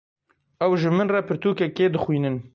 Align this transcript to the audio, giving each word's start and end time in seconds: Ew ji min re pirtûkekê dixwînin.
Ew 0.67 0.73
ji 0.81 0.89
min 0.95 1.09
re 1.15 1.21
pirtûkekê 1.27 1.85
dixwînin. 1.93 2.35